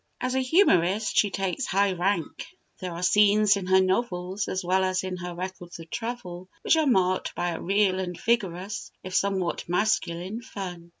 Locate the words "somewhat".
9.13-9.69